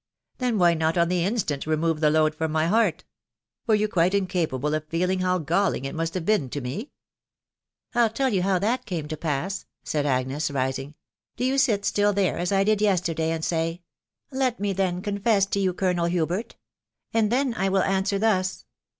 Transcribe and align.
"Then 0.39 0.57
why 0.57 0.73
not 0.73 0.97
on 0.97 1.09
the 1.09 1.23
instant 1.23 1.67
remove 1.67 1.99
the 1.99 2.09
load 2.09 2.33
from 2.33 2.51
my 2.51 2.65
heart?.... 2.65 3.03
were 3.67 3.75
you 3.75 3.87
quite 3.87 4.15
incapable 4.15 4.73
of 4.73 4.87
feeling 4.87 5.19
how 5.19 5.37
galling 5.37 5.85
it 5.85 5.93
must 5.93 6.15
have 6.15 6.25
been 6.25 6.49
to 6.49 6.59
me?"" 6.59 6.89
I'll 7.93 8.09
tell 8.09 8.33
you 8.33 8.41
how 8.41 8.57
that 8.57 8.87
came 8.87 9.07
to 9.09 9.15
pass/* 9.15 9.67
said 9.83 10.07
Agnes, 10.07 10.49
rising....." 10.49 10.95
Do 11.37 11.45
you 11.45 11.59
sit 11.59 11.85
still 11.85 12.13
there, 12.13 12.39
as 12.39 12.51
I 12.51 12.63
did 12.63 12.81
yesterday, 12.81 13.29
and 13.29 13.43
ssy,' 13.43 13.81
Let 14.41 14.59
me 14.59 14.73
then 14.73 15.03
confess 15.03 15.45
to 15.45 15.59
you, 15.59 15.71
Colonel 15.71 16.05
Hubert,'.... 16.07 16.55
and 17.13 17.31
then 17.31 17.53
I 17.53 17.69
will 17.69 17.83
answer 17.83 18.17
thus 18.17 18.65